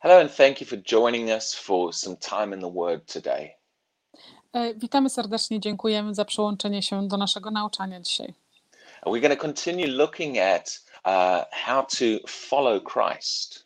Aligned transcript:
Hello, 0.00 0.20
and 0.20 0.30
thank 0.30 0.60
you 0.60 0.66
for 0.66 0.76
joining 0.76 1.30
us 1.30 1.54
for 1.54 1.92
some 1.92 2.16
time 2.16 2.54
in 2.54 2.60
the 2.60 2.70
Word 2.74 3.06
today. 3.12 3.54
E, 4.52 4.74
Witamy 4.74 5.10
serdecznie, 5.10 5.60
dziękujemy 5.60 6.14
za 6.14 6.24
przyłączenie 6.24 6.82
się 6.82 7.08
do 7.08 7.16
naszego 7.16 7.50
nauczania 7.50 8.00
dzisiaj. 8.00 8.34
We're 9.06 9.20
going 9.20 9.34
to 9.34 9.42
continue 9.42 9.86
looking 9.86 10.38
at 10.38 10.80
uh, 11.04 11.44
how 11.52 11.82
to 11.82 12.28
follow 12.28 12.82
Christ. 12.84 13.64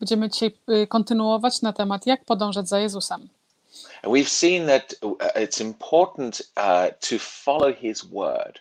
Będziemy 0.00 0.28
dzisiaj 0.28 0.52
y, 0.70 0.86
kontynuować 0.86 1.62
na 1.62 1.72
temat, 1.72 2.06
jak 2.06 2.24
podążać 2.24 2.68
za 2.68 2.80
Jezusem. 2.80 3.28
And 4.02 4.12
we've 4.14 4.28
seen 4.28 4.66
that 4.66 4.94
uh, 5.02 5.16
it's 5.36 5.60
important 5.60 6.42
uh, 6.56 7.08
to 7.08 7.18
follow 7.18 7.76
His 7.76 8.04
Word. 8.04 8.60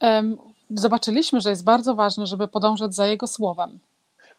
Em, 0.00 0.38
Zobaczyliśmy, 0.70 1.40
że 1.40 1.50
jest 1.50 1.64
bardzo 1.64 1.94
ważne, 1.94 2.26
żeby 2.26 2.48
podążać 2.48 2.94
za 2.94 3.06
Jego 3.06 3.26
słowem. 3.26 3.78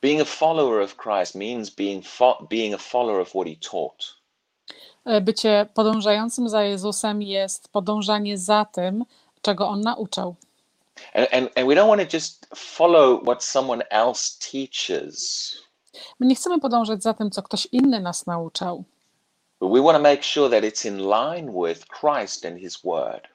Being 0.04 0.22
a 0.22 0.26
follower 0.26 0.82
of 0.82 0.98
Christ 0.98 1.36
means 1.36 1.76
being 1.76 2.04
fo- 2.06 2.48
being 2.50 2.74
a 2.74 2.78
follower 2.78 3.22
of 3.22 3.30
what 3.36 3.48
He 3.48 3.56
taught. 3.72 4.16
E, 5.06 5.22
Bycie 5.22 5.66
podążającym 5.74 6.50
za 6.50 6.64
Jezusem 6.64 7.22
jest 7.22 7.68
podążanie 7.68 8.38
za 8.38 8.66
tym, 8.66 9.06
czego 9.42 9.68
On 9.68 9.82
nauczał. 9.82 10.36
And, 11.14 11.34
and, 11.34 11.58
and 11.58 11.68
we 11.68 11.76
don't 11.76 11.88
want 11.88 12.02
to 12.02 12.18
just 12.18 12.48
follow 12.56 13.22
what 13.24 13.44
someone 13.44 13.84
else 13.90 14.38
teaches, 14.52 15.56
My 16.20 16.26
nie 16.26 16.36
chcemy 16.36 16.60
podążać 16.60 17.04
za 17.04 17.14
tym, 17.14 17.32
co 17.32 17.44
ktoś 17.44 17.68
inny 17.72 18.00
nas 18.00 18.26
nauczał, 18.26 18.84
but 19.60 19.72
we 19.72 19.82
want 19.82 19.98
to 19.98 20.04
make 20.04 20.24
sure 20.24 20.50
that 20.50 20.64
it's 20.64 20.88
in 20.88 20.98
line 20.98 21.52
with 21.66 21.86
Christ 21.88 22.46
and 22.46 22.60
His 22.60 22.78
Word. 22.84 23.33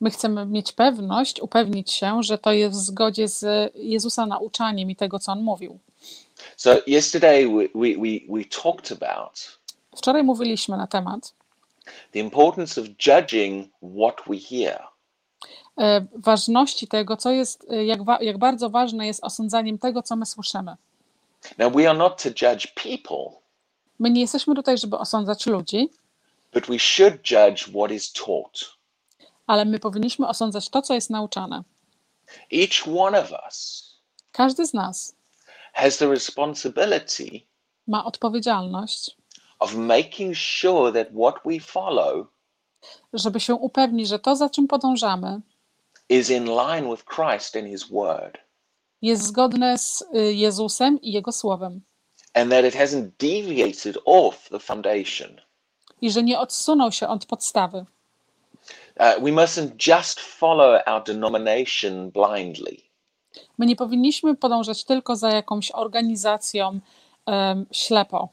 My 0.00 0.10
chcemy 0.10 0.46
mieć 0.46 0.72
pewność, 0.72 1.40
upewnić 1.42 1.92
się, 1.92 2.22
że 2.22 2.38
to 2.38 2.52
jest 2.52 2.78
w 2.78 2.82
zgodzie 2.82 3.28
z 3.28 3.72
Jezusa 3.74 4.26
nauczaniem 4.26 4.90
i 4.90 4.96
tego, 4.96 5.18
co 5.18 5.32
On 5.32 5.42
mówił. 5.42 5.78
So 6.56 6.70
yesterday 6.86 7.46
we, 7.48 7.62
we, 7.74 7.88
we, 7.96 8.36
we 8.38 8.44
talked 8.62 8.92
about 9.02 9.58
Wczoraj 9.96 10.22
mówiliśmy 10.22 10.76
na 10.76 10.86
temat 10.86 11.34
the 12.12 12.18
importance 12.18 12.80
of 12.80 12.86
judging 13.06 13.68
what 14.00 14.16
we 14.26 14.36
hear. 14.38 14.82
e, 15.78 16.06
ważności 16.14 16.88
tego, 16.88 17.16
co 17.16 17.30
jest, 17.30 17.66
e, 17.70 17.84
jak, 17.84 18.04
wa- 18.04 18.22
jak 18.22 18.38
bardzo 18.38 18.70
ważne 18.70 19.06
jest 19.06 19.24
osądzaniem 19.24 19.78
tego, 19.78 20.02
co 20.02 20.16
my 20.16 20.26
słyszymy. 20.26 20.76
Now, 21.58 21.72
we 21.72 21.88
are 21.90 21.98
not 21.98 22.22
to 22.22 22.28
judge 22.28 22.66
people, 22.74 23.40
My 23.98 24.10
nie 24.10 24.20
jesteśmy 24.20 24.54
tutaj, 24.54 24.78
żeby 24.78 24.98
osądzać 24.98 25.46
ludzi, 25.46 25.88
but 26.54 26.66
we 26.66 26.78
should 26.78 27.30
judge 27.30 27.62
what 27.68 27.90
is 27.90 28.12
taught. 28.12 28.75
Ale 29.46 29.64
my 29.64 29.78
powinniśmy 29.78 30.28
osądzać 30.28 30.68
to, 30.68 30.82
co 30.82 30.94
jest 30.94 31.10
nauczane. 31.10 31.62
Each 32.52 32.88
one 32.98 33.20
of 33.22 33.32
us 33.46 33.86
Każdy 34.32 34.66
z 34.66 34.74
nas 34.74 35.16
has 35.72 35.98
the 35.98 36.06
responsibility 36.10 37.40
ma 37.86 38.04
odpowiedzialność, 38.04 39.16
of 39.58 39.74
making 39.74 40.36
sure 40.36 40.92
that 40.92 41.08
what 41.14 41.34
we 41.44 41.60
follow 41.60 42.26
żeby 43.12 43.40
się 43.40 43.54
upewnić, 43.54 44.08
że 44.08 44.18
to, 44.18 44.36
za 44.36 44.50
czym 44.50 44.68
podążamy, 44.68 45.40
is 46.08 46.30
in 46.30 46.44
line 46.46 46.90
with 46.90 47.04
Christ 47.04 47.56
and 47.56 47.66
His 47.66 47.84
Word, 47.90 48.38
jest 49.02 49.22
zgodne 49.22 49.78
z 49.78 50.02
y, 50.16 50.34
Jezusem 50.34 51.00
i 51.00 51.12
Jego 51.12 51.32
słowem. 51.32 51.80
and 52.34 52.50
that 52.50 52.64
it 52.64 52.74
hasn't 52.74 53.10
deviated 53.18 53.98
off 54.04 54.48
the 54.48 54.58
foundation. 54.58 55.40
I 56.00 56.10
że 56.10 56.22
nie 56.22 56.38
odsunął 56.38 56.92
się 56.92 57.08
od 57.08 57.26
podstawy. 57.26 57.86
Uh, 59.00 59.24
we 59.24 59.30
mustn't 59.30 59.76
just 59.86 60.20
follow 60.20 60.80
our 60.86 61.04
denomination 61.04 62.10
blindly. 62.10 62.76
My 63.58 63.66
nie 63.66 63.76
powinniśmy 63.76 64.36
podążać 64.36 64.84
tylko 64.84 65.16
za 65.16 65.30
jakąś 65.30 65.70
organizacją 65.70 66.80
em, 67.26 67.66
ślepo. 67.72 68.28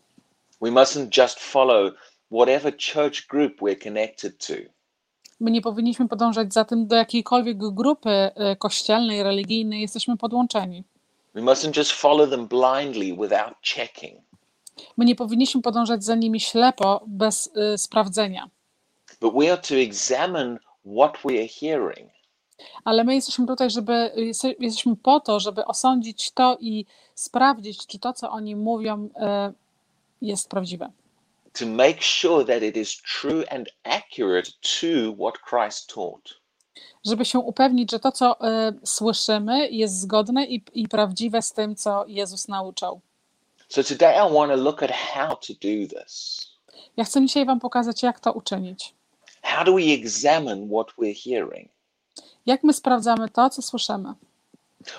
We 0.62 0.70
mustn't 0.70 1.22
just 1.22 1.40
follow 1.40 1.94
whatever 2.32 2.74
church 2.94 3.28
group 3.28 3.62
we're 3.62 3.84
connected 3.84 4.48
to. 4.48 4.54
My 5.40 5.52
nie 5.52 5.62
powinniśmy 5.62 6.08
podążać 6.08 6.54
za 6.54 6.66
tym, 6.66 6.88
do 6.88 6.96
jakiejkolwiek 6.96 7.58
grupy 7.58 8.10
y, 8.10 8.56
kościelnej, 8.56 9.24
religijnej 9.24 9.82
jesteśmy 9.82 10.18
podłączeni. 10.18 10.84
We 11.34 11.42
mustn't 11.42 11.78
just 11.78 11.92
follow 11.92 12.30
them 12.30 12.48
blindly 12.48 13.28
without 13.28 13.54
checking. 13.76 14.22
My 14.98 15.06
nie 15.06 15.16
powinniśmy 15.16 15.62
podążać 15.62 16.04
za 16.04 16.16
nimi 16.16 16.40
ślepo, 16.40 17.02
bez 17.08 17.50
y, 17.74 17.78
sprawdzenia. 17.78 18.50
But 19.24 19.34
we 19.34 19.52
are 19.54 19.62
to 19.62 19.76
examine 19.76 20.60
what 20.86 21.18
we 21.26 21.34
are 21.40 21.48
hearing. 21.48 22.10
Ale 22.86 23.04
my 23.04 23.16
jesteśmy 23.16 23.48
tutaj, 23.48 23.70
żeby, 23.70 24.12
jeste- 24.16 24.56
jesteśmy 24.60 24.96
po 24.96 25.20
to, 25.20 25.40
żeby 25.40 25.66
osądzić 25.66 26.32
to 26.32 26.58
i 26.60 26.86
sprawdzić, 27.16 27.88
czy 27.88 28.00
to, 28.00 28.14
co 28.14 28.30
oni 28.32 28.56
mówią, 28.56 29.06
y, 29.06 29.10
jest 30.22 30.50
prawdziwe. 30.50 30.92
to 31.60 31.66
make 31.66 32.02
sure 32.04 32.46
that 32.46 32.64
it 32.64 32.78
is 32.78 33.02
true 33.22 33.44
and 33.52 33.70
accurate 33.84 34.52
to 34.62 35.14
what 35.20 35.36
Christ 35.50 35.94
taught. 35.96 36.30
Żeby 37.06 37.26
się 37.26 37.40
upewnić, 37.40 37.92
że 37.92 38.00
to, 38.00 38.12
co 38.12 38.48
y, 38.70 38.74
słyszymy, 38.84 39.70
jest 39.70 40.00
zgodne 40.02 40.46
i, 40.46 40.64
i 40.74 40.88
prawdziwe 40.88 41.42
z 41.42 41.54
tym, 41.54 41.76
co 41.76 42.06
Jezus 42.08 42.48
nauczał. 42.48 43.02
So 43.70 43.84
today 43.84 44.14
I 44.16 44.34
want 44.34 44.52
to 44.52 44.58
look 44.58 44.84
at 44.84 44.92
how 44.92 45.36
to 45.36 45.54
do 45.54 46.00
this. 46.02 46.46
Ja 46.98 47.04
chcę 47.04 47.22
dzisiaj 47.22 47.46
Wam 47.46 47.60
pokazać, 47.60 48.04
jak 48.04 48.20
to 48.20 48.34
uczynić. 48.34 48.94
How 49.44 49.66
do 49.66 49.74
we 49.76 49.94
examine 49.94 50.68
what 50.68 50.88
we're 50.98 51.16
hearing? 51.26 51.70
Jak 52.46 52.64
my 52.64 52.74
sprawdzamy 52.74 53.30
to, 53.30 53.50
co 53.50 53.62
słyszymy. 53.62 54.14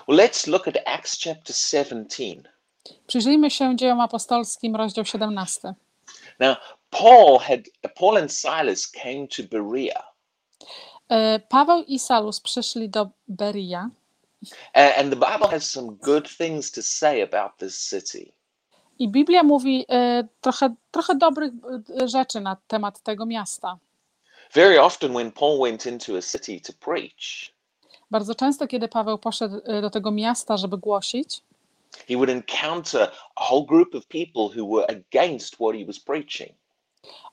Well, 0.09 0.19
let's 0.19 0.49
look 0.51 0.69
at 0.69 0.75
Acts 0.87 1.19
chapter 1.25 1.57
17. 1.57 2.43
Przyjrzyjmy 3.07 3.51
się 3.51 3.77
dziejom 3.77 4.01
apostolskim, 4.01 4.77
rozdział 4.77 5.05
17. 5.05 5.75
Now, 6.41 6.57
Paul 6.91 7.39
had 7.39 7.61
Paul 7.95 8.17
and 8.17 8.33
Silas 8.33 8.87
came 8.87 9.29
to 9.29 9.43
Berea, 9.43 10.15
Y, 11.13 11.41
Paweł 11.49 11.85
i 11.87 11.99
Salus 11.99 12.41
przyszli 12.41 12.89
do 12.89 13.11
Beria 13.29 13.91
and 14.75 15.11
the 15.11 15.17
Bible 15.17 15.49
has 15.49 15.71
some 15.71 15.91
good 16.03 16.29
things 16.37 16.71
to 16.71 16.83
say 16.83 17.23
about 17.23 17.57
this 17.59 17.89
city. 17.91 18.33
i 18.99 19.09
Biblia 19.09 19.43
mówi 19.43 19.85
y, 20.21 20.29
trochę, 20.41 20.75
trochę 20.91 21.15
dobrych 21.15 21.53
y, 22.03 22.09
rzeczy 22.09 22.41
na 22.41 22.57
temat 22.67 23.01
tego 23.01 23.27
miasta. 23.27 23.79
Very 24.55 24.79
often, 24.79 25.13
when 25.17 25.33
Paul 25.33 25.59
went 25.61 25.87
into 25.87 26.17
a 26.17 26.23
city 26.23 26.61
to 26.61 26.73
preach, 26.73 27.55
Bardzo 28.11 28.35
często, 28.35 28.67
kiedy 28.67 28.89
Paweł 28.89 29.19
poszedł 29.19 29.57
y, 29.57 29.81
do 29.83 29.91
tego 29.91 30.11
miasta, 30.11 30.57
żeby 30.57 30.79
głosić, 30.79 31.41
he 32.09 32.15
would 32.17 32.31
encounter 32.31 33.11
a 33.37 33.45
whole 33.51 33.67
group 33.67 33.95
of 33.95 34.07
people 34.07 34.43
who 34.63 34.77
were 34.77 34.87
against 34.87 35.55
what 35.55 35.75
he 35.77 35.85
was 35.85 36.01
preaching. 36.01 36.53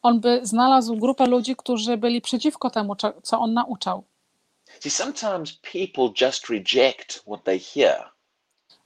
on 0.01 0.19
by 0.19 0.39
znalazł 0.43 0.95
grupę 0.97 1.25
ludzi, 1.27 1.55
którzy 1.55 1.97
byli 1.97 2.21
przeciwko 2.21 2.69
temu, 2.69 2.95
co 3.23 3.39
on 3.39 3.53
nauczał. 3.53 4.03
See, 4.79 4.91
sometimes 4.91 5.53
people 5.53 6.09
just 6.21 6.49
reject 6.49 7.23
what 7.27 7.43
they 7.43 7.59
hear 7.59 8.11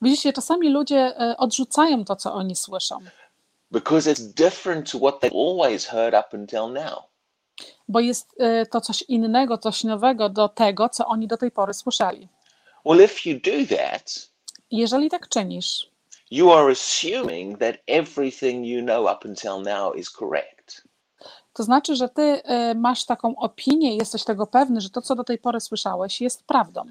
Widzicie, 0.01 0.33
czasami 0.33 0.69
ludzie 0.69 1.13
y, 1.31 1.37
odrzucają 1.37 2.05
to, 2.05 2.15
co 2.15 2.33
oni 2.33 2.55
słyszą, 2.55 2.99
because 3.71 4.13
it's 4.13 4.33
different 4.33 4.91
to 4.91 4.97
what 4.97 5.19
they've 5.19 5.35
always 5.49 5.85
heard 5.85 6.13
up 6.13 6.33
until 6.37 6.69
now. 6.83 7.03
Bo 7.87 7.99
jest 7.99 8.41
y, 8.41 8.65
to 8.65 8.81
coś 8.81 9.01
innego, 9.01 9.57
coś 9.57 9.83
nowego 9.83 10.29
do 10.29 10.49
tego, 10.49 10.89
co 10.89 11.05
oni 11.05 11.27
do 11.27 11.37
tej 11.37 11.51
pory 11.51 11.73
słyszeli. 11.73 12.27
Well, 12.85 13.03
if 13.05 13.29
you 13.29 13.39
do 13.39 13.75
that, 13.75 14.29
Jeżeli 14.71 15.09
tak 15.09 15.29
czynisz, 15.29 15.91
you 16.31 16.53
are 16.53 16.71
assuming 16.71 17.59
that 17.59 17.75
everything 17.87 18.65
you 18.65 18.81
know 18.83 19.11
up 19.15 19.27
until 19.29 19.73
now 19.73 19.95
is 19.95 20.09
correct. 20.09 20.81
to 21.53 21.63
znaczy, 21.63 21.95
że 21.95 22.09
ty 22.09 22.21
y, 22.21 22.75
masz 22.75 23.05
taką 23.05 23.35
opinię, 23.35 23.95
jesteś 23.95 24.23
tego 24.23 24.47
pewny, 24.47 24.81
że 24.81 24.89
to, 24.89 25.01
co 25.01 25.15
do 25.15 25.23
tej 25.23 25.37
pory 25.37 25.59
słyszałeś, 25.59 26.21
jest 26.21 26.43
prawdą. 26.43 26.85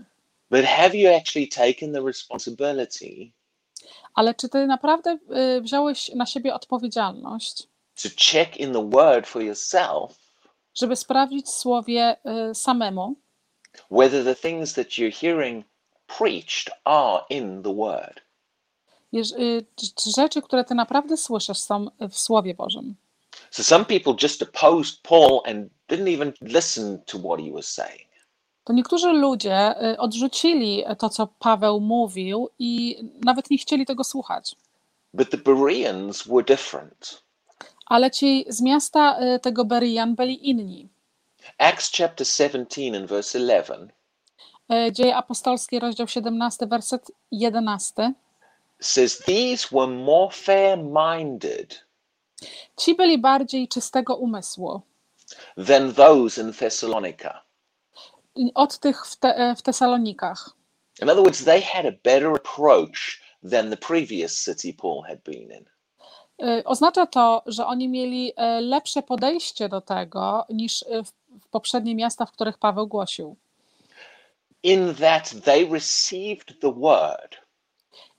But 0.50 0.64
have 0.64 0.96
you 0.96 1.16
actually 1.16 1.48
taken 1.48 1.92
the 1.92 2.00
responsibility 2.00 3.32
Ale 4.14 4.34
czy 4.34 4.48
ty 4.48 4.66
naprawdę 4.66 5.18
y, 5.56 5.60
wziąłeś 5.60 6.08
na 6.14 6.26
siebie 6.26 6.54
odpowiedzialność, 6.54 7.68
to 8.02 8.08
check 8.32 8.56
in 8.56 8.72
the 8.72 8.90
word 8.90 9.26
for 9.26 9.42
yourself 9.42 10.23
żeby 10.74 10.96
sprawdzić 10.96 11.48
słowie 11.50 12.16
y, 12.50 12.54
samemu, 12.54 13.14
whether 13.90 14.24
the 14.24 14.34
things 14.34 14.74
that 14.74 14.86
you're 14.86 15.12
hearing 15.20 15.64
preached 16.18 16.70
are 16.84 17.24
in 17.30 17.62
the 17.62 17.74
word? 17.74 18.20
y, 19.14 19.66
czy- 19.76 19.94
czy 19.94 20.10
rzeczy, 20.16 20.42
które 20.42 20.64
ty 20.64 20.74
naprawdę 20.74 21.16
słyszysz, 21.16 21.58
są 21.58 21.86
w 22.10 22.18
Słowie 22.18 22.54
Bożym? 22.54 22.94
So 23.50 23.62
some 23.62 23.84
people 23.84 24.14
just 24.22 24.42
opposed 24.42 25.00
Paul 25.02 25.40
and 25.46 25.68
didn't 25.88 26.14
even 26.14 26.32
listen 26.40 26.98
to 27.06 27.18
what 27.18 27.40
he 27.40 27.50
was 27.52 27.66
saying. 27.66 28.08
To 28.64 28.72
niektórzy 28.72 29.08
ludzie 29.12 29.82
y, 29.92 29.98
odrzucili 29.98 30.84
to, 30.98 31.08
co 31.10 31.26
Paweł 31.26 31.80
mówił 31.80 32.48
i 32.58 32.98
nawet 33.24 33.50
nie 33.50 33.58
chcieli 33.58 33.86
tego 33.86 34.04
słuchać. 34.04 34.56
But 35.14 35.30
the 35.30 35.36
Bereans 35.38 36.22
were 36.28 36.44
different. 36.44 37.22
Ale 37.86 38.10
ci 38.10 38.44
z 38.48 38.60
miasta 38.60 39.18
y, 39.36 39.40
tego 39.40 39.64
Berian 39.64 40.14
byli 40.14 40.50
inni. 40.50 40.88
Acts 41.58 41.90
chapter 41.90 42.26
17 42.26 42.96
and 42.96 43.08
verse 43.08 43.38
11 43.38 43.88
Y, 44.70 44.92
Dzieje 44.92 45.16
apostolskie, 45.16 45.80
rozdział 45.80 46.08
17, 46.08 46.66
werset 46.66 47.10
11. 47.30 48.12
says 48.80 49.18
these 49.18 49.68
were 49.72 49.86
more 49.86 50.30
fair-minded 50.32 51.84
Ci 52.76 52.94
byli 52.94 53.18
bardziej 53.18 53.68
czystego 53.68 54.16
umysłu 54.16 54.80
than 55.66 55.94
those 55.94 56.40
in 56.42 56.52
Thessalonica. 56.52 57.42
od 58.54 58.78
tych 58.78 59.06
w, 59.06 59.16
te, 59.16 59.54
w 59.56 59.62
Tesalonikach. 59.62 60.50
In 61.02 61.10
other 61.10 61.22
words, 61.22 61.44
they 61.44 61.62
had 61.62 61.86
a 61.86 61.92
better 62.04 62.28
approach 62.36 63.20
than 63.50 63.70
the 63.70 63.76
previous 63.76 64.44
city 64.44 64.72
Paul 64.72 65.02
had 65.08 65.18
been 65.24 65.50
in. 65.50 65.64
Y, 66.42 66.64
Oznacza 66.64 67.06
to, 67.06 67.42
że 67.46 67.66
oni 67.66 67.88
mieli 67.88 68.32
e, 68.36 68.60
lepsze 68.60 69.02
podejście 69.02 69.68
do 69.68 69.80
tego 69.80 70.44
niż 70.50 70.82
y, 70.82 70.86
w 71.42 71.48
poprzednie 71.50 71.94
miasta, 71.94 72.26
w 72.26 72.32
których 72.32 72.58
Paweł 72.58 72.86
głosił. 72.86 73.36
In 74.62 74.94
that 74.94 75.34
they 75.44 75.68
received 75.72 76.60
the 76.60 76.72
word 76.72 77.36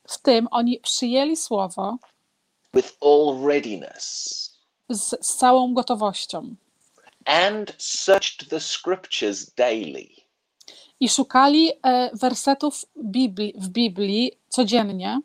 W 0.08 0.18
tym 0.18 0.48
oni 0.52 0.80
przyjęli 0.80 1.36
słowo 1.36 1.98
with 2.74 2.98
all 3.02 3.48
readiness 3.48 4.06
z, 4.90 5.26
z 5.26 5.36
całą 5.36 5.74
gotowością. 5.74 6.56
and 7.26 7.76
searched 7.78 8.50
the 8.50 8.60
scriptures 8.60 9.54
daily. 9.54 10.08
I 11.00 11.10
szukali 11.10 11.72
e, 11.84 12.10
wersetów 12.14 12.86
Biblii, 13.06 13.54
w 13.58 13.70
Biblii 13.70 14.32
codziennie, 14.50 15.20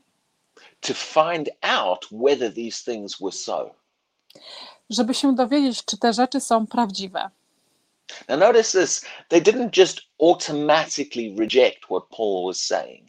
to 0.81 0.95
find 0.95 1.51
out 1.63 2.07
whether 2.13 2.55
these 2.55 2.93
things 2.93 3.21
were 3.21 3.33
so. 3.33 3.75
żeby 4.91 5.15
się 5.15 5.35
dowiedzieć, 5.35 5.85
czy 5.85 5.99
te 5.99 6.13
rzeczy 6.13 6.41
są 6.41 6.67
prawdziwe. 6.67 7.31
Now, 8.29 8.39
notice 8.39 8.81
this 8.81 9.05
they 9.29 9.41
didn't 9.41 9.77
just 9.77 10.01
automatically 10.23 11.35
reject 11.39 11.85
what 11.85 12.05
Paul 12.17 12.47
was 12.47 12.63
saying. 12.63 13.09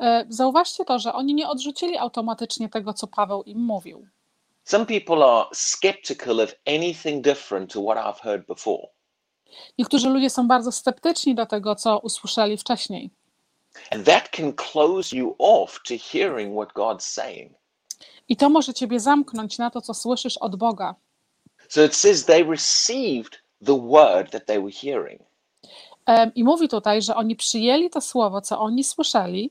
E, 0.00 0.26
Zauważcie 0.28 0.84
to, 0.84 0.98
że 0.98 1.12
oni 1.12 1.34
nie 1.34 1.48
odrzucili 1.48 1.98
automatycznie 1.98 2.68
tego, 2.68 2.94
co 2.94 3.06
Paweł 3.06 3.42
im 3.42 3.58
mówił. 3.58 4.06
Some 4.64 4.86
people 4.86 5.24
are 5.24 5.48
skeptical 5.52 6.40
of 6.40 6.54
anything 6.66 7.24
different 7.24 7.72
to 7.72 7.82
what 7.82 7.98
I've 7.98 8.20
heard 8.22 8.46
before. 8.46 8.86
Niektórzy 9.78 10.08
ludzie 10.08 10.30
są 10.30 10.48
bardzo 10.48 10.72
sceptyczni 10.72 11.34
do 11.34 11.46
tego, 11.46 11.74
co 11.74 11.98
usłyszeli 11.98 12.56
wcześniej. 12.58 13.10
And 13.90 14.04
that 14.04 14.30
can 14.30 14.52
close 14.52 15.16
you 15.16 15.34
off 15.38 15.80
to 15.82 15.94
hearing 16.12 16.54
what 16.54 16.72
God's 16.72 17.04
saying. 17.04 17.52
I 18.28 18.36
to 18.36 18.48
może 18.48 18.74
ciebie 18.74 19.00
zamknąć 19.00 19.58
na 19.58 19.70
to, 19.70 19.80
co 19.80 19.94
słyszysz 19.94 20.36
od 20.36 20.56
Boga. 20.56 20.94
So 21.68 21.84
it 21.84 21.96
says 21.96 22.24
they 22.24 22.44
received 22.44 23.42
the 23.64 23.80
word 23.80 24.30
that 24.30 24.46
they 24.46 24.60
were 24.60 24.72
hearing. 24.72 25.22
Em, 26.06 26.34
I 26.34 26.44
mówi 26.44 26.68
tutaj, 26.68 27.02
że 27.02 27.16
oni 27.16 27.36
przyjęli 27.36 27.90
to 27.90 28.00
słowo, 28.00 28.40
co 28.40 28.60
oni 28.60 28.84
słyszeli. 28.84 29.50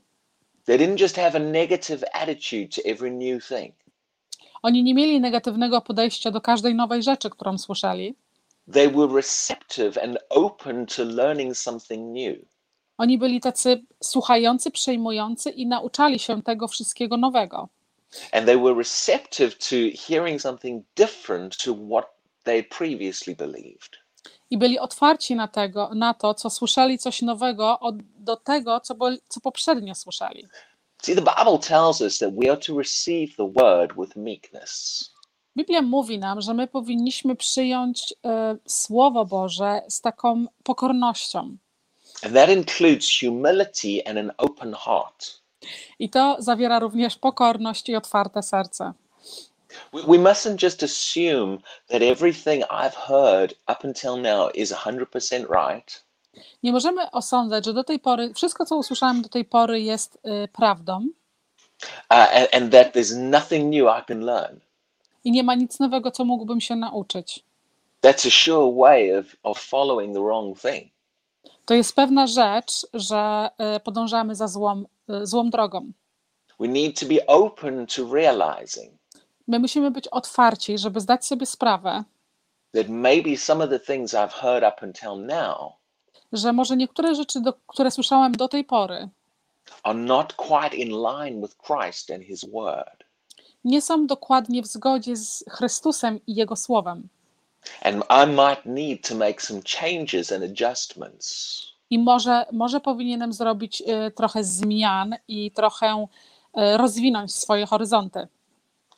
They 0.66 0.78
didn't 0.78 1.02
just 1.02 1.16
have 1.16 1.36
a 1.36 1.40
negative 1.40 2.04
attitude 2.14 2.68
to 2.68 2.82
every 2.86 3.12
new 3.12 3.48
thing. 3.48 3.76
Oni 4.62 4.84
nie 4.84 4.94
mieli 4.94 5.22
negatywnego 5.22 5.82
podejścia 5.82 6.32
do 6.32 6.42
każdej 6.42 6.76
nowej 6.76 7.04
rzeczy, 7.04 7.30
którą 7.30 7.58
słyszeli. 7.58 8.16
They 8.74 8.90
were 8.90 9.14
receptive 9.16 10.04
and 10.04 10.18
open 10.30 10.86
to 10.86 11.04
learning 11.04 11.58
something 11.58 12.16
new. 12.16 12.38
Oni 13.00 13.18
byli 13.18 13.42
tacy 13.42 13.82
słuchający, 14.04 14.72
przejmujący 14.72 15.50
i 15.50 15.68
nauczali 15.68 16.20
się 16.20 16.42
tego 16.44 16.68
wszystkiego 16.68 17.18
nowego. 17.18 17.70
And 18.32 18.46
they 18.46 18.58
were 18.58 18.76
receptive 18.76 19.58
to 19.58 19.76
hearing 20.08 20.42
something 20.42 20.86
different 20.96 21.58
to 21.58 21.76
what 21.92 22.06
they 22.44 22.64
previously 22.64 23.36
believed. 23.36 23.90
I 24.50 24.58
byli 24.58 24.80
otwarci 24.80 25.36
na, 25.36 25.48
tego, 25.48 25.90
na 25.96 26.14
to, 26.14 26.34
co 26.34 26.50
słyszeli 26.50 26.98
coś 26.98 27.22
nowego 27.22 27.80
od, 27.80 27.96
do 28.04 28.36
tego, 28.36 28.80
co, 28.80 28.96
co 29.30 29.40
poprzednio 29.40 29.96
słyszeli. 29.96 30.48
See, 31.02 31.16
the 31.16 31.22
Bible 31.22 31.60
tells 31.60 32.02
us 32.02 32.18
that 32.18 32.36
we 32.36 32.52
are 32.52 32.58
to 32.58 32.78
receive 32.78 33.36
the 33.36 33.52
word 33.64 33.94
with 33.98 34.16
meekness. 34.16 35.04
Biblia 35.58 35.82
mówi 35.82 36.20
nam, 36.20 36.42
że 36.42 36.54
my 36.54 36.68
powinniśmy 36.68 37.36
przyjąć 37.36 38.14
e, 38.26 38.58
Słowo 38.68 39.26
Boże 39.26 39.82
z 39.90 40.02
taką 40.02 40.46
pokornością. 40.64 41.58
And 42.24 42.34
that 42.34 42.50
includes 42.50 43.20
humility 43.22 44.08
and 44.08 44.18
an 44.18 44.32
open 44.38 44.74
heart. 44.74 45.42
I 46.00 46.10
to 46.10 46.38
zawiera 46.40 46.80
również 46.80 47.16
pokorność 47.16 47.90
i 47.90 47.96
otwarte 47.96 48.44
serce. 48.44 48.94
We, 49.94 50.02
we 50.04 50.18
mustn't 50.18 50.64
just 50.64 50.84
assume 50.84 51.58
that 51.88 52.02
everything 52.02 52.64
I've 52.64 52.96
heard 53.08 53.54
up 53.68 53.84
until 53.84 54.18
now 54.18 54.50
is 54.56 54.72
100% 54.72 55.46
right 55.50 56.04
Nie 56.64 56.72
możemy 56.72 57.12
osądzać, 57.12 57.66
że 57.66 57.74
do 57.74 57.84
tej 57.84 58.00
pory 58.00 58.34
wszystko, 58.34 58.66
co 58.66 58.78
usłyszałem 58.78 59.22
do 59.22 59.30
tej 59.30 59.46
pory, 59.46 59.82
jest 59.82 60.16
y, 60.44 60.48
prawdą 60.48 61.08
uh, 62.12 62.18
and, 62.36 62.48
and 62.52 62.72
that 62.72 62.96
there's 62.96 63.18
nothing 63.18 63.74
new 63.74 63.88
I 64.02 64.06
can 64.08 64.20
learn. 64.26 64.60
i 65.24 65.32
nie 65.32 65.44
ma 65.44 65.56
nic 65.56 65.80
nowego, 65.80 66.12
co 66.12 66.26
mógłbym 66.26 66.62
się 66.62 66.76
nauczyć. 66.76 67.44
That's 68.02 68.28
a 68.28 68.32
sure 68.32 68.72
way 68.76 69.20
of, 69.20 69.26
of 69.44 69.60
following 69.60 70.14
the 70.14 70.22
wrong 70.22 70.60
thing. 70.60 70.92
To 71.70 71.74
jest 71.76 71.96
pewna 71.96 72.28
rzecz, 72.28 72.88
że 72.94 73.50
y, 73.76 73.80
podążamy 73.80 74.36
za 74.36 74.48
złą, 74.48 74.84
y, 75.10 75.28
złą 75.28 75.50
drogą. 75.50 75.92
We 76.60 76.68
need 76.68 77.00
to 77.00 77.06
be 77.06 77.26
open 77.28 77.88
to 77.88 78.14
realizing 78.14 78.94
My 79.48 79.60
musimy 79.60 79.92
być 79.92 80.08
otwarci, 80.08 80.78
żeby 80.78 81.00
zdać 81.00 81.26
sobie 81.26 81.46
sprawę, 81.46 82.04
that 82.74 82.88
maybe 82.90 83.38
some 83.38 83.64
of 83.64 83.70
the 83.70 83.80
things 83.80 84.14
I've 84.14 84.32
heard 84.32 84.64
up 84.74 84.86
until 84.86 85.26
now 85.26 85.74
że 86.32 86.54
może 86.54 86.78
niektóre 86.78 87.16
rzeczy, 87.16 87.42
do, 87.42 87.54
które 87.68 87.92
słyszałem 87.92 88.32
do 88.32 88.48
tej 88.48 88.64
pory, 88.64 89.10
are 89.84 90.00
not 90.00 90.34
quite 90.34 90.76
in 90.76 90.90
line 90.90 91.42
with 91.42 91.56
Christ 91.58 92.12
and 92.12 92.24
His 92.24 92.46
Word. 92.54 93.04
nie 93.64 93.82
są 93.82 94.08
dokładnie 94.08 94.62
w 94.62 94.68
zgodzie 94.68 95.16
z 95.16 95.46
Chrystusem 95.50 96.20
i 96.28 96.36
Jego 96.36 96.56
Słowem. 96.56 97.10
And 97.82 98.04
I 98.10 98.26
might 98.26 98.66
need 98.66 99.08
to 99.08 99.16
make 99.16 99.42
some 99.42 99.62
changes 99.64 100.32
and 100.32 100.44
adjustments. 100.44 101.60
I 101.90 102.00
może, 102.00 102.46
może 102.52 102.80
powinienem 102.80 103.34
zrobić 103.34 103.82
y, 103.82 104.12
trochę 104.12 104.44
zmian 104.44 105.16
i 105.28 105.52
trochę 105.52 106.06
y, 106.58 106.78
rozwinąć 106.78 107.36
swoje 107.36 107.66
horyzonty, 107.66 108.28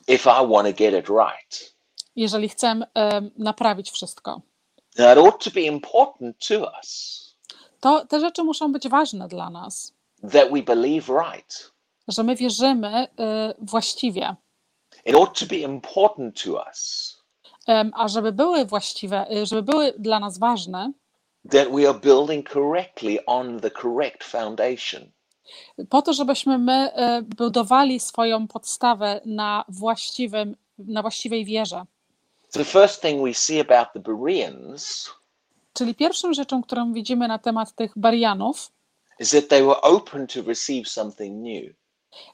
if 0.07 0.29
I 0.29 0.47
want 0.47 0.67
to 0.67 0.73
get 0.73 0.93
it 0.93 1.09
right. 1.09 1.73
jeżeli 2.15 2.49
chcę 2.49 2.71
y, 2.71 2.81
naprawić 3.37 3.91
wszystko. 3.91 4.41
It 4.95 5.17
ought 5.17 5.43
to 5.43 5.51
be 5.51 5.61
important 5.61 6.47
to 6.47 6.71
us 6.79 7.21
To 7.79 8.05
te 8.05 8.19
rzeczy 8.19 8.43
muszą 8.43 8.71
być 8.71 8.89
ważne 8.89 9.27
dla 9.27 9.49
nas, 9.49 9.93
that 10.31 10.51
we 10.51 10.61
believe 10.61 11.13
right. 11.25 11.71
że 12.07 12.23
my 12.23 12.35
wierzymy 12.35 13.03
y, 13.03 13.07
właściwie. 13.61 14.35
It 15.05 15.15
ought 15.15 15.39
to 15.39 15.45
be 15.45 15.55
important 15.55 16.43
to 16.43 16.63
us 16.67 17.10
A 17.93 18.07
żeby 18.07 18.31
były 18.31 18.65
właściwe, 18.65 19.25
y, 19.31 19.45
żeby 19.45 19.63
były 19.63 19.93
dla 19.99 20.19
nas 20.19 20.37
ważne, 20.37 20.91
that 21.51 21.67
we 21.71 21.89
are 21.89 21.99
building 21.99 22.49
correctly 22.49 23.25
on 23.25 23.59
the 23.59 23.71
correct 23.71 24.23
foundation. 24.23 25.11
po 25.89 26.01
to, 26.01 26.13
żebyśmy 26.13 26.57
my 26.57 26.91
y, 27.19 27.21
budowali 27.21 27.99
swoją 27.99 28.47
podstawę 28.47 29.21
na, 29.25 29.65
właściwym, 29.69 30.55
na 30.77 31.01
właściwej 31.01 31.45
wierze. 31.45 31.85
The 32.51 32.65
first 32.65 33.01
thing 33.01 33.23
we 33.23 33.33
see 33.33 33.59
about 33.61 33.87
the 33.93 33.99
Bereans 33.99 35.09
Czyli 35.73 35.95
pierwszą 35.95 36.33
rzeczą, 36.33 36.63
którą 36.63 36.93
widzimy 36.93 37.27
na 37.27 37.39
temat 37.39 37.75
tych 37.75 37.91
Barianów, 37.95 38.71
is 39.19 39.31
that 39.31 39.47
they 39.47 39.63
were 39.63 39.81
open 39.81 40.27
to 40.27 40.41
receive 40.41 40.89
something 40.89 41.43
new. 41.43 41.75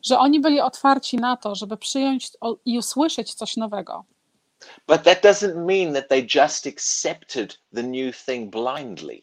że 0.03 0.19
oni 0.19 0.39
byli 0.39 0.61
otwarci 0.61 1.17
na 1.17 1.37
to, 1.37 1.55
żeby 1.55 1.77
przyjąć 1.77 2.31
i 2.65 2.77
usłyszeć 2.77 3.33
coś 3.33 3.57
nowego. 3.57 4.05
But 4.87 5.03
that 5.03 5.23
doesn't 5.23 5.65
mean 5.65 5.93
that 5.93 6.07
they 6.09 6.27
just 6.35 6.67
accepted 6.67 7.57
the 7.73 7.83
new 7.83 8.15
thing 8.25 8.51
blindly. 8.51 9.21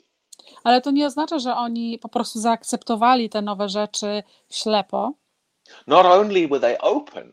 Ale 0.65 0.81
to 0.81 0.91
nie 0.91 1.07
oznacza, 1.07 1.39
że 1.39 1.57
oni 1.57 1.99
po 1.99 2.09
prostu 2.09 2.41
zaakceptowali 2.41 3.29
te 3.31 3.43
nowe 3.43 3.69
rzeczy 3.69 4.23
ślepo. 4.51 5.13
Not 5.87 6.07
only 6.07 6.49
were 6.49 6.61
they 6.61 6.79
open, 6.79 7.33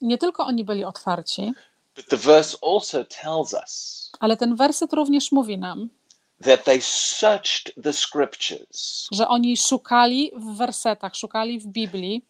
Nie 0.00 0.18
tylko 0.18 0.46
oni 0.46 0.64
byli 0.64 0.84
otwarci, 0.84 1.52
but 1.96 2.06
the 2.08 2.16
verse 2.16 2.56
also 2.62 3.04
tells 3.04 3.54
us 3.54 4.02
ale 4.20 4.36
ten 4.36 4.56
werset 4.56 4.92
również 4.92 5.32
mówi 5.32 5.58
nam, 5.58 5.88
that 6.44 6.64
they 6.64 6.80
searched 6.82 7.82
the 7.82 7.92
scriptures. 7.92 9.08
że 9.12 9.28
oni 9.28 9.56
szukali 9.56 10.30
w 10.36 10.56
wersetach, 10.56 11.16
szukali 11.16 11.58
w 11.60 11.66
Biblii, 11.66 12.26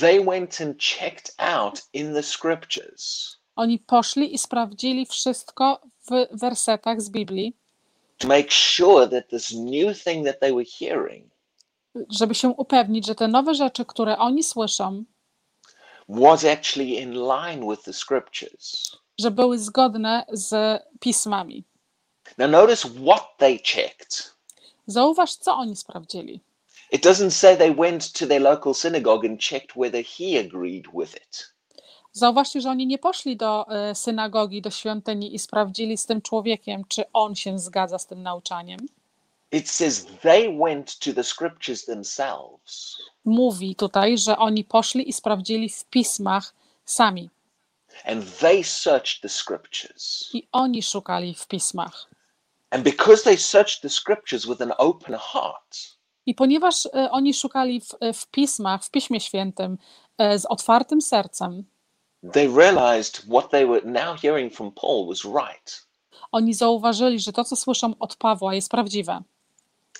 They 0.00 0.24
went 0.24 0.60
and 0.60 0.76
checked 0.78 1.34
out 1.38 1.82
in 1.92 2.14
the 2.14 2.22
scriptures 2.22 3.36
oni 3.56 3.78
poszli 3.78 4.34
i 4.34 4.38
sprawdzili 4.38 5.06
wszystko 5.06 5.80
w 6.10 6.38
wersetach 6.38 7.02
z 7.02 7.10
Biblii, 7.10 7.56
make 8.24 8.52
sure 8.52 9.08
that 9.08 9.28
this 9.28 9.52
new 9.52 10.02
thing 10.04 10.26
that 10.26 10.40
they 10.40 10.52
were 10.52 10.64
hearing 10.78 11.34
żeby 12.10 12.34
się 12.34 12.48
upewnić, 12.48 13.06
że 13.06 13.14
te 13.14 13.28
nowe 13.28 13.54
rzeczy, 13.54 13.84
które 13.84 14.18
oni 14.18 14.42
słyszą, 14.42 15.04
was 16.08 16.44
actually 16.44 16.90
in 16.90 17.12
line 17.12 17.70
with 17.70 17.82
the 17.82 17.92
scriptures. 17.92 18.96
że 19.18 19.30
były 19.30 19.58
zgodne 19.58 20.26
z 20.32 20.82
pismami. 21.00 21.64
Now, 22.38 22.50
notice 22.50 22.88
what 22.88 23.36
they 23.38 23.58
checked. 23.58 24.34
Zauważ, 24.86 25.34
co 25.34 25.54
oni 25.54 25.76
sprawdzili. 25.76 26.40
It 26.92 27.04
doesn't 27.04 27.30
say 27.30 27.56
they 27.56 27.74
went 27.74 28.12
to 28.12 28.26
their 28.26 28.42
local 28.42 28.74
synagogue 28.74 29.26
and 29.26 29.40
checked 29.40 29.76
whether 29.76 30.04
he 30.04 30.40
agreed 30.40 30.86
with 30.94 31.16
it. 31.16 31.53
Zauważcie, 32.16 32.60
że 32.60 32.70
oni 32.70 32.86
nie 32.86 32.98
poszli 32.98 33.36
do 33.36 33.66
e, 33.68 33.94
synagogi, 33.94 34.62
do 34.62 34.70
świątyni 34.70 35.34
i 35.34 35.38
sprawdzili 35.38 35.96
z 35.96 36.06
tym 36.06 36.22
człowiekiem, 36.22 36.84
czy 36.88 37.04
on 37.12 37.34
się 37.34 37.58
zgadza 37.58 37.98
z 37.98 38.06
tym 38.06 38.22
nauczaniem. 38.22 38.80
It 39.52 39.70
says 39.70 40.06
they 40.22 40.58
went 40.58 40.98
to 40.98 41.12
the 41.12 41.24
scriptures 41.24 41.84
themselves. 41.84 42.96
Mówi 43.24 43.76
tutaj, 43.76 44.18
że 44.18 44.38
oni 44.38 44.64
poszli 44.64 45.08
i 45.08 45.12
sprawdzili 45.12 45.68
w 45.68 45.84
pismach 45.84 46.54
sami. 46.84 47.30
And 48.04 48.38
they 48.38 48.64
searched 48.64 49.22
the 49.22 49.28
scriptures. 49.28 50.30
I 50.32 50.48
oni 50.52 50.82
szukali 50.82 51.34
w 51.34 51.46
pismach. 51.46 52.10
And 52.70 52.84
because 52.84 53.22
they 53.22 53.38
searched 53.38 53.82
the 53.82 53.90
scriptures 53.90 54.46
with 54.46 54.62
an 54.62 54.72
open 54.78 55.14
heart, 55.14 55.94
I 56.26 56.34
ponieważ 56.34 56.86
e, 56.86 57.10
oni 57.10 57.34
szukali 57.34 57.80
w, 57.80 57.94
e, 58.00 58.12
w 58.12 58.26
pismach, 58.26 58.84
w 58.84 58.90
Piśmie 58.90 59.20
Świętym 59.20 59.78
z 60.36 60.44
otwartym 60.46 61.02
sercem, 61.02 61.64
they 62.32 62.48
realized 62.48 63.22
what 63.28 63.50
they 63.50 63.66
were 63.66 63.82
now 63.84 64.16
hearing 64.22 64.52
from 64.54 64.72
Paul 64.72 65.06
was 65.08 65.24
right. 65.24 65.84
oni 66.32 66.54
zauważyli, 66.54 67.20
że 67.20 67.32
to, 67.32 67.44
co 67.44 67.56
słyszą 67.56 67.94
od 68.00 68.16
Pawła, 68.16 68.54
jest 68.54 68.70
prawdziwe. 68.70 69.12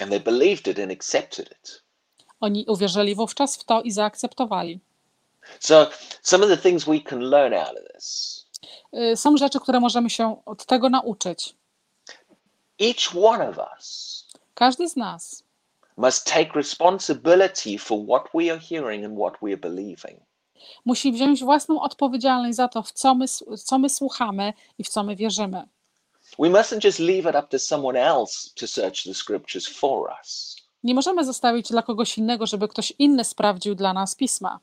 And 0.00 0.10
they 0.10 0.20
believed 0.20 0.66
it 0.66 0.78
and 0.78 0.92
accepted 0.92 1.50
it. 1.50 1.82
Oni 2.40 2.64
uwierzyli 2.68 3.14
wówczas 3.14 3.56
w 3.56 3.64
to 3.64 3.82
i 3.82 3.90
zaakceptowali. 3.90 4.80
So, 5.60 5.90
some 6.22 6.44
of 6.44 6.50
the 6.50 6.56
things 6.56 6.84
we 6.84 7.00
can 7.00 7.20
learn 7.20 7.54
out 7.54 7.68
of 7.78 7.92
this 7.94 8.44
Y, 8.94 9.16
Są 9.16 9.36
rzeczy, 9.36 9.60
które 9.60 9.80
możemy 9.80 10.10
się 10.10 10.36
od 10.46 10.66
tego 10.66 10.90
nauczyć. 10.90 11.54
each 12.80 13.16
one 13.24 13.48
of 13.48 13.58
us 13.76 14.24
Każdy 14.54 14.88
z 14.88 14.96
nas 14.96 15.42
must 15.96 16.26
take 16.26 16.50
responsibility 16.54 17.78
for 17.78 17.98
what 18.06 18.24
we 18.34 18.52
are 18.52 18.60
hearing 18.60 19.04
and 19.04 19.18
what 19.18 19.34
we 19.42 19.48
are 19.50 19.56
believing. 19.56 20.20
Musi 20.84 21.12
wziąć 21.12 21.44
własną 21.44 21.80
odpowiedzialność 21.80 22.56
za 22.56 22.68
to, 22.68 22.82
w 22.82 22.92
co 22.92 23.14
my, 23.14 23.26
co 23.64 23.78
my 23.78 23.90
słuchamy 23.90 24.52
i 24.78 24.84
w 24.84 24.88
co 24.88 25.02
my 25.02 25.16
wierzymy. 25.16 25.62
We 26.38 26.48
mustn't 26.48 26.84
just 26.84 26.98
leave 26.98 27.30
it 27.30 27.36
up 27.36 27.48
to 27.50 27.58
someone 27.58 28.00
else 28.00 28.50
to 28.54 28.66
search 28.66 29.04
the 29.04 29.14
scriptures 29.14 29.66
for 29.68 30.10
us 30.20 30.56
Nie 30.82 30.94
możemy 30.94 31.24
zostawić 31.24 31.68
dla 31.68 31.82
kogoś 31.82 32.18
innego, 32.18 32.46
żeby 32.46 32.68
ktoś 32.68 32.92
inny 32.98 33.24
sprawdził 33.24 33.74
dla 33.74 33.92
nas 33.92 34.14
pisma 34.14 34.60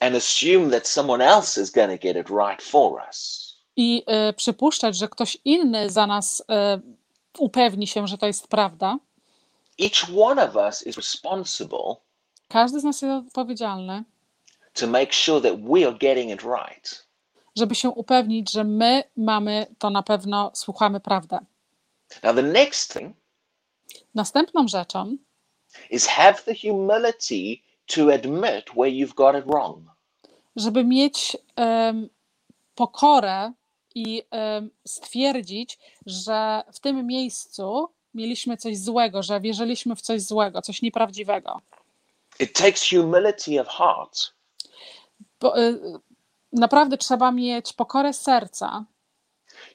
and 0.00 0.16
assume 0.16 0.70
that 0.70 0.88
someone 0.88 1.24
else 1.24 1.62
is 1.62 1.70
going 1.70 1.90
to 1.90 1.98
get 1.98 2.16
it 2.16 2.28
right 2.30 2.62
for 2.62 3.02
us. 3.08 3.46
i 3.76 4.04
y, 4.30 4.32
przypuszczać, 4.32 4.96
że 4.96 5.08
ktoś 5.08 5.38
inny 5.44 5.90
za 5.90 6.06
nas 6.06 6.40
y, 6.40 6.44
upewni 7.38 7.86
się, 7.86 8.06
że 8.08 8.18
to 8.18 8.26
jest 8.26 8.48
prawda. 8.48 8.98
Each 9.80 10.18
one 10.18 10.48
of 10.48 10.56
us 10.56 10.86
is 10.86 10.96
responsible 10.96 11.96
Każdy 12.48 12.80
z 12.80 12.84
nas 12.84 13.02
jest 13.02 13.26
odpowiedzialny, 13.26 14.04
to 14.80 14.86
make 14.86 15.12
sure 15.12 15.40
that 15.40 15.60
we 15.60 15.86
are 15.86 15.98
getting 15.98 16.30
it 16.30 16.42
right. 16.42 17.06
żeby 17.56 17.74
się 17.74 17.90
upewnić, 17.90 18.52
że 18.52 18.64
my 18.64 19.04
mamy 19.16 19.66
to 19.78 19.90
na 19.90 20.02
pewno, 20.02 20.50
słuchamy 20.54 21.00
prawdę. 21.00 21.38
Now, 22.22 22.36
the 22.36 22.42
next 22.42 22.92
thing 22.92 23.16
Następną 24.14 24.68
rzeczą 24.68 25.16
is 25.90 26.06
have 26.06 26.34
the 26.34 26.54
humility 26.54 27.62
to 27.86 28.14
admit 28.14 28.64
where 28.76 28.90
you've 28.90 29.14
got 29.14 29.36
it 29.36 29.44
wrong. 29.46 29.78
żeby 30.56 30.84
mieć 30.84 31.36
em, 31.56 32.08
pokorę 32.74 33.52
i 33.94 34.22
em, 34.30 34.70
stwierdzić, 34.86 35.78
że 36.06 36.62
w 36.72 36.80
tym 36.80 37.06
miejscu 37.06 37.88
mieliśmy 38.14 38.56
coś 38.56 38.78
złego, 38.78 39.22
że 39.22 39.40
wierzyliśmy 39.40 39.96
w 39.96 40.00
coś 40.00 40.22
złego, 40.22 40.62
coś 40.62 40.82
nieprawdziwego. 40.82 41.60
It 42.40 42.52
takes 42.52 42.88
humility 42.90 43.60
of 43.60 43.68
heart 43.68 44.35
naprawdę 46.52 46.96
trzeba 46.96 47.32
mieć 47.32 47.72
pokorę 47.72 48.12
serca, 48.12 48.84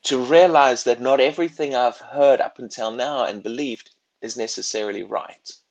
to 0.01 0.25
realize 0.25 0.83
that 0.83 0.99
not 0.99 1.19
everything 1.19 1.73
I've 1.73 1.99
heard 1.99 2.41
up 2.41 2.63
until 2.63 2.91
now 2.91 3.29
and 3.29 3.43
believed 3.43 3.91
is 4.21 4.37
necessarily 4.37 5.03
right. 5.03 5.61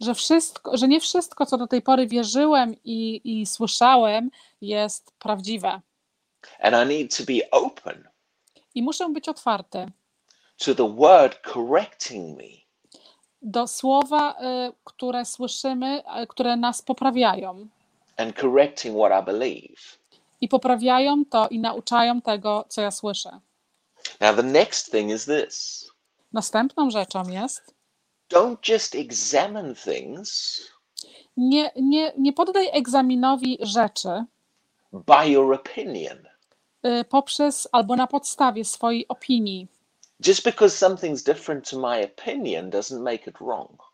że, 0.00 0.14
wszystko, 0.14 0.76
że 0.76 0.88
nie 0.88 1.00
wszystko, 1.00 1.46
co 1.46 1.58
do 1.58 1.66
tej 1.66 1.82
pory 1.82 2.06
wierzyłem 2.06 2.76
i, 2.84 3.20
i 3.24 3.46
słyszałem, 3.46 4.30
jest 4.60 5.12
prawdziwe. 5.18 5.80
And 6.60 6.76
I 6.90 6.98
need 6.98 7.16
to 7.16 7.24
be 7.24 7.50
open 7.50 8.08
I 8.74 8.82
muszę 8.82 9.08
być 9.08 9.28
otwarty 9.28 9.86
to 10.64 10.74
the 10.74 10.94
word 10.96 11.40
correcting 11.52 12.38
me 12.38 12.60
do 13.42 13.66
słowa, 13.66 14.36
y, 14.68 14.72
które 14.84 15.24
słyszymy, 15.24 16.02
y, 16.22 16.26
które 16.26 16.56
nas 16.56 16.82
poprawiają. 16.82 17.68
And 18.20 18.36
correcting 18.36 18.94
what 18.94 19.12
I 19.12 19.24
believe. 19.24 19.98
I 20.40 20.48
poprawiają 20.48 21.24
to 21.30 21.48
i 21.48 21.58
nauczają 21.58 22.20
tego, 22.22 22.64
co 22.68 22.82
ja 22.82 22.90
słyszę. 22.90 23.40
Now, 24.20 24.36
the 24.36 24.42
next 24.42 24.90
thing 24.92 25.10
is 25.10 25.24
this 25.24 25.86
Następną 26.32 26.90
rzeczą 26.90 27.28
jest, 27.28 27.74
don't 28.32 28.72
just 28.72 28.94
examine 28.94 29.74
things 29.74 30.60
nie, 31.36 31.70
nie, 31.76 32.12
nie 32.18 32.32
poddaj 32.32 32.68
egzaminowi 32.72 33.58
rzeczy 33.60 34.24
by 34.92 35.28
your 35.30 35.54
opinion. 35.54 36.18
y, 36.86 37.04
poprzez 37.04 37.68
albo 37.72 37.96
na 37.96 38.06
podstawie 38.06 38.64
swojej 38.64 39.08
opinii. 39.08 39.68
Just 40.26 40.44
because 40.44 40.86
something's 40.88 41.22
different 41.24 41.70
to 41.70 41.78
my 41.78 42.04
opinion 42.04 42.70
doesn't 42.70 43.02
make 43.02 43.26
it 43.30 43.40
wrong. 43.40 43.89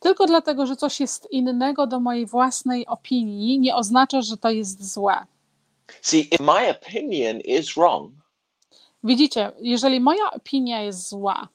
Tylko 0.00 0.26
dlatego, 0.26 0.66
że 0.66 0.76
coś 0.76 1.00
jest 1.00 1.30
innego 1.30 1.86
do 1.86 2.00
mojej 2.00 2.26
własnej 2.26 2.86
opinii, 2.86 3.58
nie 3.58 3.76
oznacza, 3.76 4.22
że 4.22 4.36
to 4.36 4.50
jest 4.50 4.92
złe. 4.92 5.26
See, 6.02 6.20
if 6.34 6.44
my 6.44 6.70
opinion 6.70 7.40
is 7.40 7.74
wrong, 7.74 8.12
Widzicie, 9.04 9.52
jeżeli 9.60 10.00
moja 10.00 10.30
opinia 10.30 10.82
jest 10.82 11.08
zła, 11.08 11.48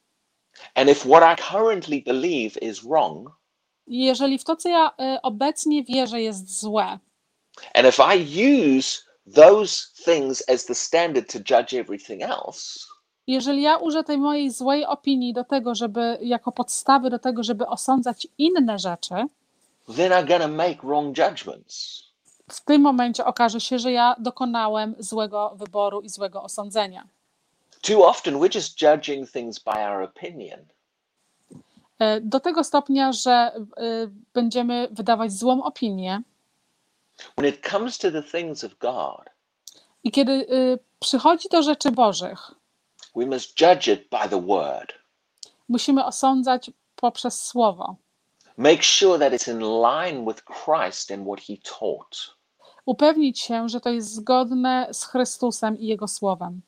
and 0.75 0.89
if 0.89 1.09
what 1.09 1.23
I 1.23 1.41
currently 1.51 2.01
believe 2.01 2.57
is 2.62 2.79
wrong, 2.79 3.29
jeżeli 3.88 4.39
w 4.39 4.43
to, 4.43 4.55
co 4.55 4.69
ja 4.69 4.91
y, 5.15 5.21
obecnie 5.21 5.83
wierzę, 5.83 6.21
jest 6.21 6.59
złe, 6.59 7.00
and 7.73 7.88
if 7.88 8.03
I 8.15 8.17
use 8.77 9.01
those 9.35 9.88
things 10.05 10.50
as 10.50 10.65
the 10.65 10.75
standard 10.75 11.31
to 11.31 11.39
judge 11.39 11.73
everything 11.73 12.21
else, 12.23 12.79
jeżeli 13.27 13.62
ja 13.62 13.77
użyję 13.77 14.03
tej 14.03 14.18
mojej 14.18 14.51
złej 14.51 14.86
opinii 14.86 15.34
do 15.34 15.44
tego, 15.44 15.75
żeby 15.75 16.18
jako 16.22 16.51
podstawy 16.51 17.10
do 17.10 17.20
tego, 17.20 17.44
żeby 17.44 17.68
osądzać 17.68 18.27
inne 18.38 18.80
rzeczy, 18.80 19.15
then 19.96 20.12
I'm 20.12 20.39
to 20.39 20.48
make 20.48 20.82
wrong 20.84 21.18
judgments. 21.18 22.03
w 22.51 22.62
tym 22.62 22.82
momencie 22.82 23.25
okaże 23.25 23.60
się, 23.62 23.80
że 23.80 23.92
ja 23.92 24.15
dokonałem 24.20 24.96
złego 25.00 25.53
wyboru 25.56 26.01
i 26.01 26.10
złego 26.10 26.44
osądzenia. 26.44 27.08
Too 27.82 28.08
often 28.08 28.34
we're 28.36 28.56
just 28.56 28.82
judging 28.82 29.32
things 29.32 29.60
by 29.60 29.72
our 29.72 30.03
opinion. 30.03 30.60
E, 32.00 32.22
Do 32.22 32.39
tego 32.39 32.63
stopnia, 32.63 33.13
że 33.13 33.32
e, 33.32 33.62
będziemy 34.34 34.88
wydawać 34.92 35.32
złą 35.34 35.63
opinię, 35.63 36.22
When 37.38 37.50
it 37.53 37.70
comes 37.70 37.98
to 37.98 38.12
the 38.12 38.24
things 38.24 38.63
of 38.63 38.77
God, 38.77 39.30
i 40.03 40.12
kiedy 40.12 40.32
e, 40.34 40.46
przychodzi 41.00 41.50
do 41.50 41.62
rzeczy 41.63 41.92
Bożych, 41.92 42.51
we 43.15 43.25
must 43.25 43.60
judge 43.60 43.88
it 43.93 44.10
by 44.10 44.29
the 44.29 44.41
word. 44.41 44.93
musimy 45.70 46.05
osądzać 46.05 46.72
poprzez 46.96 47.46
słowo. 47.46 47.96
Make 48.58 48.84
sure 48.84 49.20
that 49.20 49.34
it's 49.34 49.51
in 49.51 49.60
line 49.60 50.25
with 50.25 50.43
Christ 50.43 51.12
and 51.12 51.27
what 51.27 51.39
he 51.39 51.58
taught. 51.79 52.36
Upewnić 52.86 53.39
się, 53.39 53.70
że 53.70 53.79
to 53.82 53.89
jest 53.89 54.13
zgodne 54.13 54.88
z 54.91 55.05
Chrystusem 55.05 55.79
i 55.79 55.88
Jego 55.88 56.08
słowem. 56.08 56.62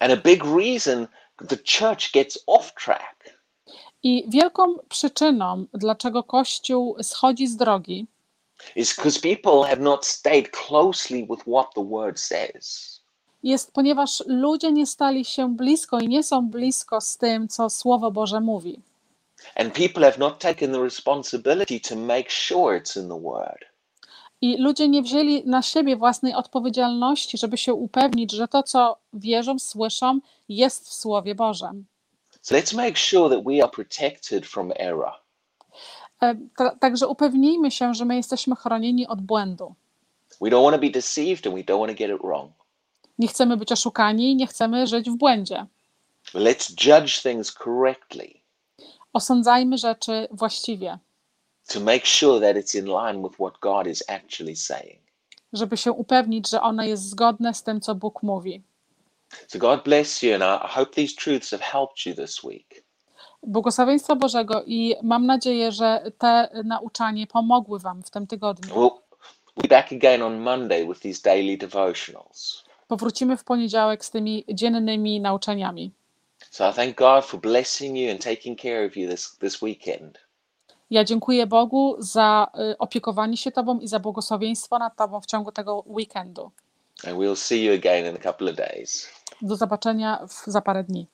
And 0.00 0.12
a 0.12 0.16
big 0.16 0.44
reason 0.44 1.06
the 1.48 1.56
church 1.56 2.12
gets 2.12 2.38
off 2.46 2.74
track 2.74 3.42
I 4.02 4.24
wielką 4.28 4.78
przyczyną, 4.88 5.66
dlaczego 5.74 6.22
Kościół 6.22 6.96
schodzi 7.02 7.46
z 7.46 7.56
drogi, 7.56 8.06
is 8.76 8.96
because 8.96 9.20
people 9.20 9.68
have 9.68 9.80
not 9.80 10.06
stayed 10.06 10.50
closely 10.50 11.26
with 11.26 11.42
what 11.46 11.74
the 11.74 11.84
word 11.84 12.20
says. 12.20 12.91
Jest 13.42 13.72
ponieważ 13.72 14.22
ludzie 14.26 14.72
nie 14.72 14.86
stali 14.86 15.24
się 15.24 15.54
blisko 15.56 16.00
i 16.00 16.08
nie 16.08 16.22
są 16.22 16.48
blisko 16.48 17.00
z 17.00 17.16
tym, 17.18 17.48
co 17.48 17.70
Słowo 17.70 18.10
Boże 18.10 18.40
mówi. 18.40 18.80
And 19.56 19.74
people 19.74 20.04
have 20.04 20.18
not 20.18 20.38
taken 20.38 20.72
the 20.72 20.82
responsibility 20.82 21.80
to 21.80 21.96
make 21.96 22.30
sure 22.30 22.80
it's 22.80 23.02
in 23.02 23.08
the 23.08 23.20
word. 23.20 23.58
I 24.40 24.56
ludzie 24.58 24.88
nie 24.88 25.02
wzięli 25.02 25.42
na 25.46 25.62
siebie 25.62 25.96
własnej 25.96 26.34
odpowiedzialności, 26.34 27.38
żeby 27.38 27.56
się 27.58 27.74
upewnić, 27.74 28.32
że 28.32 28.48
to, 28.48 28.62
co 28.62 28.96
wierzą, 29.12 29.58
słyszą, 29.58 30.18
jest 30.48 30.88
w 30.88 30.94
Słowie 30.94 31.34
Bożym. 31.34 31.84
So 32.42 32.54
let's 32.54 32.76
make 32.76 32.98
sure 32.98 33.36
that 33.36 33.44
we 33.44 33.62
are 33.62 33.70
protected 33.72 34.46
from 34.46 34.72
error. 34.76 35.12
E, 36.22 36.34
ta- 36.56 36.76
Także 36.76 37.08
upewnijmy 37.08 37.70
się, 37.70 37.94
że 37.94 38.04
my 38.04 38.16
jesteśmy 38.16 38.56
chronieni 38.56 39.06
od 39.06 39.20
błędu. 39.20 39.74
We 40.40 40.50
don't 40.50 40.62
want 40.62 40.74
to 40.76 40.80
be 40.80 40.90
deceived 40.90 41.46
and 41.46 41.56
we 41.56 41.62
don't 41.62 41.78
want 41.78 41.90
to 41.92 41.98
get 41.98 42.10
it 42.16 42.22
wrong. 42.22 42.52
Nie 43.18 43.28
chcemy 43.28 43.56
być 43.56 43.72
oszukani 43.72 44.30
i 44.30 44.36
nie 44.36 44.46
chcemy 44.46 44.86
żyć 44.86 45.10
w 45.10 45.16
błędzie. 45.16 45.66
Let's 46.34 46.70
judge 46.70 47.22
things 47.22 47.54
correctly. 47.54 48.28
Osądzajmy 49.12 49.78
rzeczy 49.78 50.28
właściwie. 50.30 50.98
to 51.68 51.80
make 51.80 52.06
sure 52.06 52.40
that 52.40 52.56
it's 52.56 52.74
in 52.74 52.86
line 52.86 53.22
with 53.22 53.34
what 53.34 53.60
God 53.60 53.86
is 53.86 54.02
actually 54.08 54.56
saying. 54.56 54.98
żeby 55.52 55.76
się 55.76 55.92
upewnić, 55.92 56.50
że 56.50 56.60
one 56.60 56.88
jest 56.88 57.10
zgodne 57.10 57.54
z 57.54 57.62
tym, 57.62 57.80
co 57.80 57.94
Bóg 57.94 58.22
mówi. 58.22 58.62
So 59.48 59.58
God 59.58 59.84
bless 59.84 60.22
you, 60.22 60.34
and 60.34 60.42
I 60.42 60.68
hope 60.68 60.94
these 60.94 61.14
truths 61.14 61.50
have 61.50 61.62
helped 61.62 62.06
you 62.06 62.14
this 62.14 62.42
week. 62.44 62.84
Błogosławieństwa 63.42 64.16
Bożego 64.16 64.62
i 64.66 64.94
mam 65.02 65.26
nadzieję, 65.26 65.72
że 65.72 66.12
te 66.18 66.48
nauczanie 66.64 67.26
pomogły 67.26 67.78
Wam 67.78 68.02
w 68.02 68.10
tym 68.10 68.26
tygodniu. 68.26 68.74
We'll 68.74 68.98
be 69.56 69.68
back 69.68 69.92
again 69.92 70.22
on 70.22 70.38
Monday 70.40 70.86
with 70.86 71.00
these 71.00 71.22
daily 71.22 71.56
devotionals. 71.56 72.64
Powrócimy 72.92 73.36
w 73.36 73.44
poniedziałek 73.44 74.04
z 74.04 74.10
tymi 74.10 74.44
dziennymi 74.48 75.20
nauczaniami. 75.20 75.92
So 76.50 76.70
I 76.70 76.72
thank 76.72 76.96
God 76.96 77.24
for 77.24 77.40
blessing 77.40 77.98
you 77.98 78.10
and 78.10 78.24
taking 78.24 78.60
care 78.60 78.86
of 78.86 78.96
you 78.96 79.10
this, 79.10 79.36
this 79.38 79.62
weekend. 79.62 80.18
Ja 80.90 81.04
dziękuję 81.04 81.46
Bogu 81.46 81.96
za 81.98 82.50
y, 82.72 82.78
opiekowanie 82.78 83.36
się 83.36 83.52
Tobą 83.52 83.78
i 83.78 83.88
za 83.88 84.00
błogosławieństwo 84.00 84.78
nad 84.78 84.96
Tobą 84.96 85.20
w 85.20 85.26
ciągu 85.26 85.52
tego 85.52 85.84
weekendu. 85.86 86.50
And 87.06 87.16
we'll 87.16 87.36
see 87.36 87.64
you 87.64 87.74
again 87.74 88.06
in 88.06 88.16
a 88.16 88.32
couple 88.32 88.50
of 88.50 88.56
days. 88.56 89.08
Do 89.42 89.56
zobaczenia 89.56 90.26
w, 90.28 90.44
za 90.46 90.60
parę 90.60 90.84
dni. 90.84 91.06